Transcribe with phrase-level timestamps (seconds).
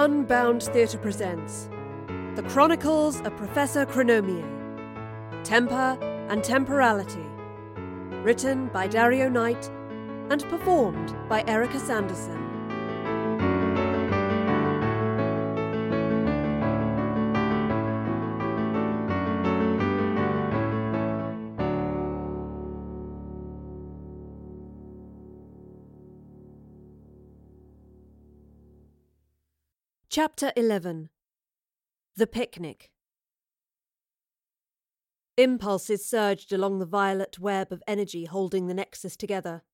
[0.00, 1.68] Unbound Theatre presents
[2.36, 4.46] The Chronicles of Professor Chronomier
[5.42, 5.98] Temper
[6.30, 7.26] and Temporality.
[8.22, 9.68] Written by Dario Knight
[10.30, 12.47] and performed by Erica Sanderson.
[30.10, 31.10] Chapter 11
[32.16, 32.90] The Picnic
[35.36, 39.64] Impulses surged along the violet web of energy holding the Nexus together.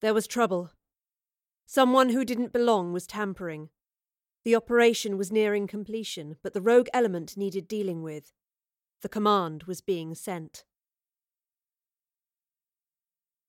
[0.00, 0.70] There was trouble.
[1.66, 3.70] Someone who didn't belong was tampering.
[4.44, 8.32] The operation was nearing completion, but the rogue element needed dealing with.
[9.02, 10.64] The command was being sent.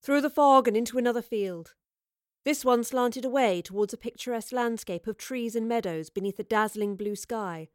[0.02, 1.76] Through the fog and into another field,
[2.48, 6.96] this one slanted away towards a picturesque landscape of trees and meadows beneath a dazzling
[6.96, 7.68] blue sky,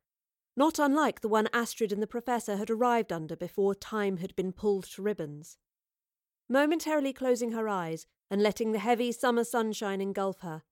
[0.57, 4.51] not unlike the one Astrid and the Professor had arrived under before time had been
[4.51, 5.59] pulled to ribbons.
[6.49, 10.63] Momentarily closing her eyes and letting the heavy summer sunshine engulf her,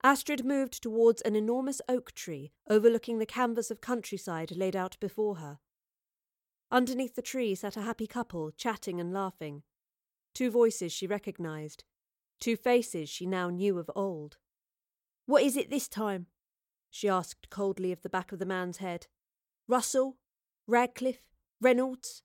[0.00, 5.38] Astrid moved towards an enormous oak tree overlooking the canvas of countryside laid out before
[5.38, 5.58] her.
[6.70, 9.64] Underneath the tree sat a happy couple, chatting and laughing.
[10.34, 11.82] Two voices she recognized,
[12.40, 14.38] two faces she now knew of old.
[15.26, 16.26] What is it this time?
[16.90, 19.06] she asked coldly of the back of the man's head.
[19.68, 20.16] Russell?
[20.66, 21.22] Radcliffe?
[21.60, 22.22] Reynolds?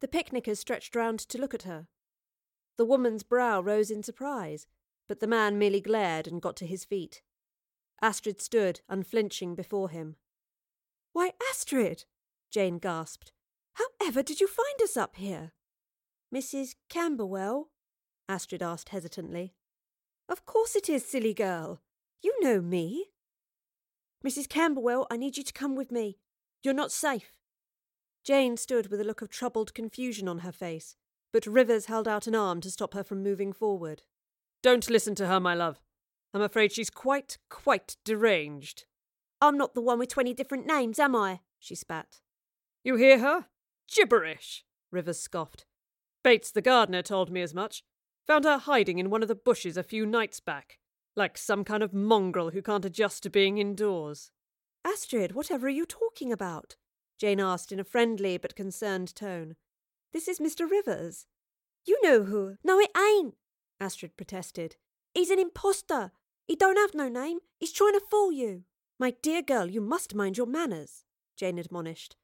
[0.00, 1.86] The picnickers stretched round to look at her.
[2.76, 4.66] The woman's brow rose in surprise,
[5.06, 7.22] but the man merely glared and got to his feet.
[8.02, 10.16] Astrid stood, unflinching, before him.
[11.12, 12.04] Why, Astrid!
[12.50, 13.32] Jane gasped.
[13.74, 15.52] How ever did you find us up here?
[16.34, 16.74] Mrs.
[16.88, 17.70] Camberwell?
[18.30, 19.54] Astrid asked hesitantly.
[20.28, 21.80] Of course it is, silly girl.
[22.22, 23.06] You know me.
[24.24, 24.48] Mrs.
[24.48, 26.18] Camberwell, I need you to come with me.
[26.62, 27.32] You're not safe.
[28.22, 30.94] Jane stood with a look of troubled confusion on her face,
[31.32, 34.02] but Rivers held out an arm to stop her from moving forward.
[34.62, 35.80] Don't listen to her, my love.
[36.32, 38.84] I'm afraid she's quite, quite deranged.
[39.40, 41.40] I'm not the one with twenty different names, am I?
[41.58, 42.20] she spat.
[42.84, 43.46] You hear her?
[43.88, 45.64] Gibberish, Rivers scoffed.
[46.22, 47.82] Bates the gardener told me as much.
[48.30, 50.78] Found her hiding in one of the bushes a few nights back,
[51.16, 54.30] like some kind of mongrel who can't adjust to being indoors.
[54.84, 56.76] Astrid, whatever are you talking about?
[57.18, 59.56] Jane asked in a friendly but concerned tone.
[60.12, 60.70] This is Mr.
[60.70, 61.26] Rivers.
[61.84, 62.54] You know who.
[62.62, 63.34] No, it ain't,
[63.80, 64.76] Astrid protested.
[65.12, 66.12] He's an impostor.
[66.46, 67.38] He don't have no name.
[67.58, 68.62] He's trying to fool you.
[68.96, 71.02] My dear girl, you must mind your manners,
[71.36, 72.14] Jane admonished.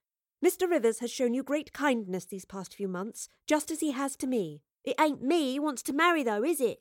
[0.41, 0.71] Mr.
[0.71, 4.29] Rivers has shown you great kindness these past few months, just as he has to
[4.29, 4.63] me.
[4.87, 6.79] It ain't me he wants to marry, though, is it?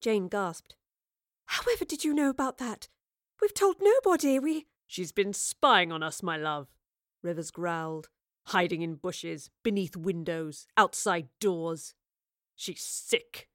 [0.00, 0.76] Jane gasped.
[1.46, 2.88] However did you know about that?
[3.42, 4.38] We've told nobody.
[4.38, 4.66] We.
[4.86, 6.68] She's been spying on us, my love,
[7.22, 8.08] Rivers growled,
[8.46, 11.94] hiding in bushes, beneath windows, outside doors.
[12.54, 13.48] She's sick.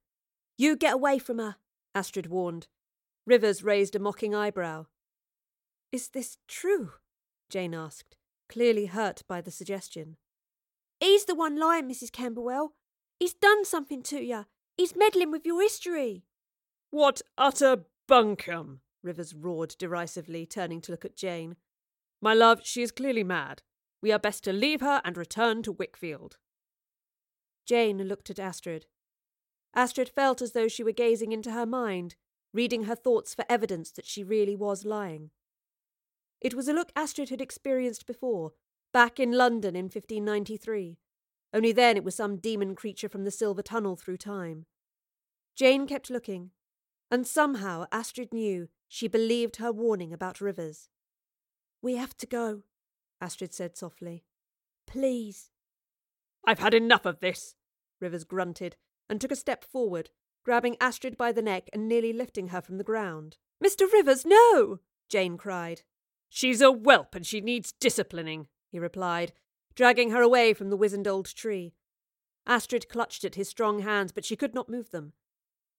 [0.57, 1.55] You get away from her,
[1.95, 2.67] Astrid warned.
[3.25, 4.87] Rivers raised a mocking eyebrow.
[5.93, 6.91] Is this true?
[7.49, 8.17] Jane asked,
[8.49, 10.17] clearly hurt by the suggestion.
[10.99, 12.11] He's the one lying, Mrs.
[12.11, 12.73] Camberwell.
[13.21, 14.47] He's done something to you.
[14.77, 16.25] He's meddling with your history.
[16.89, 18.79] What utter bunkum!
[19.03, 21.55] Rivers roared derisively, turning to look at Jane.
[22.19, 23.61] My love, she is clearly mad.
[24.01, 26.37] We are best to leave her and return to Wickfield.
[27.67, 28.87] Jane looked at Astrid.
[29.75, 32.15] Astrid felt as though she were gazing into her mind,
[32.55, 35.29] reading her thoughts for evidence that she really was lying.
[36.39, 38.53] It was a look Astrid had experienced before,
[38.91, 40.97] back in London in 1593,
[41.53, 44.65] only then it was some demon creature from the silver tunnel through time.
[45.55, 46.51] Jane kept looking,
[47.09, 50.89] and somehow Astrid knew she believed her warning about rivers.
[51.81, 52.63] We have to go,
[53.19, 54.23] Astrid said softly.
[54.87, 55.49] Please.
[56.45, 57.55] I've had enough of this,
[57.99, 58.77] Rivers grunted,
[59.09, 60.09] and took a step forward,
[60.43, 63.37] grabbing Astrid by the neck and nearly lifting her from the ground.
[63.63, 63.91] Mr.
[63.91, 64.79] Rivers, no!
[65.07, 65.81] Jane cried.
[66.29, 69.33] She's a whelp and she needs disciplining, he replied,
[69.75, 71.73] dragging her away from the wizened old tree.
[72.45, 75.13] Astrid clutched at his strong hands, but she could not move them.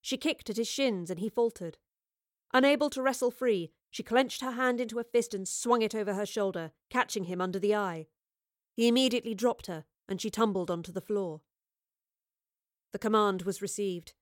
[0.01, 1.77] She kicked at his shins, and he faltered.
[2.53, 6.13] Unable to wrestle free, she clenched her hand into a fist and swung it over
[6.13, 8.07] her shoulder, catching him under the eye.
[8.75, 11.41] He immediately dropped her, and she tumbled onto the floor.
[12.91, 14.13] The command was received.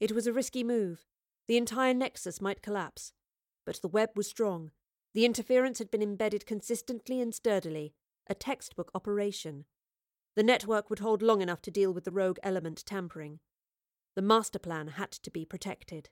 [0.00, 1.06] It was a risky move.
[1.46, 3.12] The entire nexus might collapse.
[3.64, 4.70] But the web was strong.
[5.14, 7.94] The interference had been embedded consistently and sturdily,
[8.28, 9.64] a textbook operation.
[10.36, 13.40] The network would hold long enough to deal with the rogue element tampering.
[14.16, 16.10] The master plan had to be protected.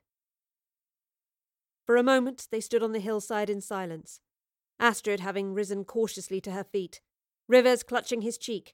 [1.85, 4.21] For a moment they stood on the hillside in silence,
[4.79, 7.01] Astrid having risen cautiously to her feet,
[7.47, 8.73] Rivers clutching his cheek,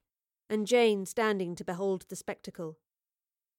[0.50, 2.78] and Jane standing to behold the spectacle.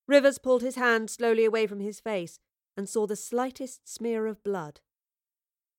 [0.07, 2.39] Rivers pulled his hand slowly away from his face
[2.77, 4.81] and saw the slightest smear of blood.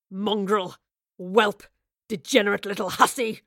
[0.10, 0.76] Mongrel!
[1.18, 1.64] Whelp!
[2.08, 3.42] Degenerate little hussy!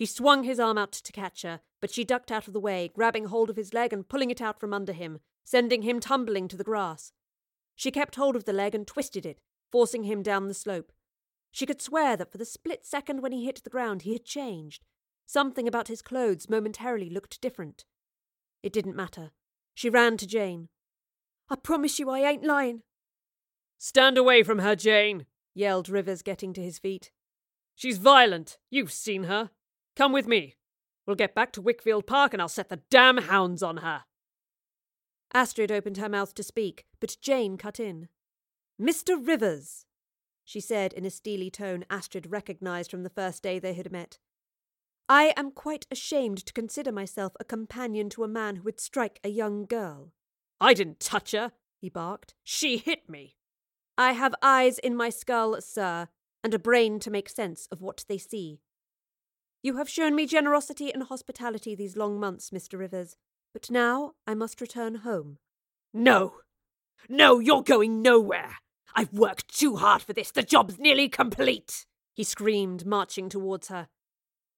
[0.00, 2.88] He swung his arm out to catch her, but she ducked out of the way,
[2.88, 6.48] grabbing hold of his leg and pulling it out from under him, sending him tumbling
[6.48, 7.12] to the grass.
[7.76, 10.90] She kept hold of the leg and twisted it, forcing him down the slope.
[11.52, 14.24] She could swear that for the split second when he hit the ground he had
[14.24, 14.86] changed.
[15.26, 17.84] Something about his clothes momentarily looked different.
[18.62, 19.32] It didn't matter.
[19.74, 20.70] She ran to Jane.
[21.50, 22.84] I promise you I ain't lying.
[23.76, 27.10] Stand away from her, Jane, yelled Rivers, getting to his feet.
[27.74, 28.56] She's violent.
[28.70, 29.50] You've seen her.
[30.00, 30.54] Come with me.
[31.06, 34.04] We'll get back to Wickfield Park and I'll set the damn hounds on her.
[35.34, 38.08] Astrid opened her mouth to speak, but Jane cut in.
[38.80, 39.14] Mr.
[39.22, 39.84] Rivers,
[40.42, 44.16] she said in a steely tone Astrid recognised from the first day they had met.
[45.06, 49.20] I am quite ashamed to consider myself a companion to a man who would strike
[49.22, 50.14] a young girl.
[50.62, 52.32] I didn't touch her, he barked.
[52.42, 53.36] She hit me.
[53.98, 56.08] I have eyes in my skull, sir,
[56.42, 58.62] and a brain to make sense of what they see.
[59.62, 62.78] You have shown me generosity and hospitality these long months, Mr.
[62.78, 63.16] Rivers,
[63.52, 65.36] but now I must return home.
[65.92, 66.36] No!
[67.10, 68.56] No, you're going nowhere!
[68.94, 70.30] I've worked too hard for this.
[70.30, 71.84] The job's nearly complete!
[72.14, 73.88] He screamed, marching towards her.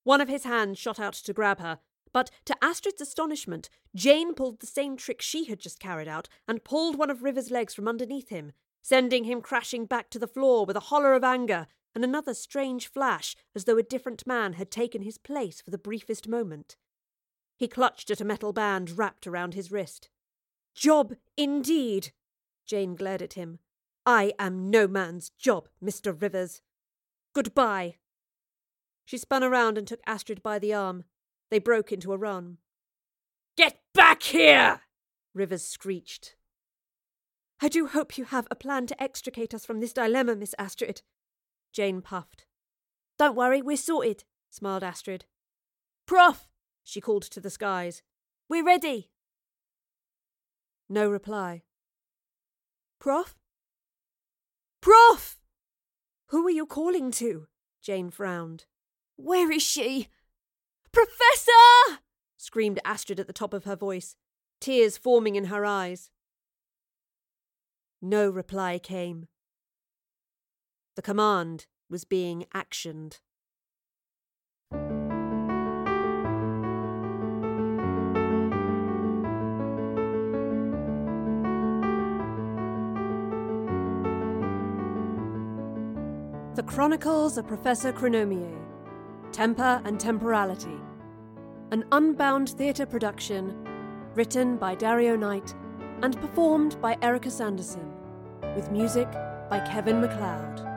[0.05, 1.81] One of his hands shot out to grab her,
[2.13, 6.65] but to Astrid's astonishment, Jane pulled the same trick she had just carried out and
[6.65, 8.53] pulled one of River's legs from underneath him,
[8.83, 12.89] sending him crashing back to the floor with a holler of anger and another strange
[12.89, 16.77] flash as though a different man had taken his place for the briefest moment.
[17.57, 20.09] He clutched at a metal band wrapped around his wrist.
[20.75, 22.13] Job, indeed!
[22.67, 23.59] Jane glared at him.
[24.05, 26.21] I am no man's job, Mr.
[26.21, 26.61] Rivers.
[27.35, 27.97] Goodbye.
[29.05, 31.05] She spun around and took Astrid by the arm.
[31.51, 32.59] They broke into a run.
[33.57, 34.81] Get back here!
[35.35, 36.37] Rivers screeched.
[37.61, 41.03] I do hope you have a plan to extricate us from this dilemma, Miss Astrid.
[41.73, 42.45] Jane puffed.
[43.19, 45.25] Don't worry, we're sorted, smiled Astrid.
[46.07, 46.49] Prof,
[46.85, 48.03] she called to the skies.
[48.49, 49.11] We're ready.
[50.89, 51.63] No reply.
[53.01, 53.35] Prof?
[54.81, 55.39] Prof!
[56.29, 57.47] Who are you calling to?
[57.81, 58.67] Jane frowned.
[59.17, 60.09] Where is she?
[60.93, 62.01] Professor!
[62.37, 64.17] screamed Astrid at the top of her voice,
[64.61, 66.11] tears forming in her eyes.
[68.01, 69.29] No reply came.
[70.95, 73.21] The command was being actioned.
[86.55, 88.63] The Chronicles of Professor Chronomier
[89.33, 90.79] Temper and Temporality.
[91.71, 93.57] An Unbound Theatre production,
[94.15, 95.55] written by Dario Knight
[96.03, 97.91] and performed by Erica Sanderson,
[98.55, 99.11] with music
[99.49, 100.72] by Kevin MacLeod.